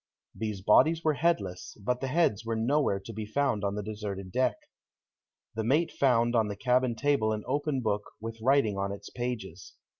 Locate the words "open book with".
7.45-8.41